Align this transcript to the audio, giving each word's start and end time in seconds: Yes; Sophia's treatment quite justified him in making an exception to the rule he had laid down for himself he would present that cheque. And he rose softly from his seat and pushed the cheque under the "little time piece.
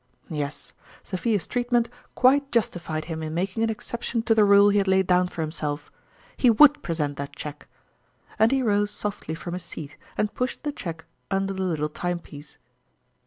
Yes; 0.31 0.73
Sophia's 1.03 1.45
treatment 1.45 1.87
quite 2.15 2.51
justified 2.51 3.05
him 3.05 3.21
in 3.21 3.35
making 3.35 3.61
an 3.61 3.69
exception 3.69 4.23
to 4.23 4.33
the 4.33 4.43
rule 4.43 4.69
he 4.69 4.79
had 4.79 4.87
laid 4.87 5.05
down 5.05 5.27
for 5.27 5.41
himself 5.41 5.91
he 6.35 6.49
would 6.49 6.81
present 6.81 7.17
that 7.17 7.35
cheque. 7.35 7.67
And 8.39 8.51
he 8.51 8.63
rose 8.63 8.89
softly 8.89 9.35
from 9.35 9.53
his 9.53 9.61
seat 9.63 9.97
and 10.17 10.33
pushed 10.33 10.63
the 10.63 10.71
cheque 10.71 11.05
under 11.29 11.53
the 11.53 11.61
"little 11.61 11.87
time 11.87 12.17
piece. 12.17 12.57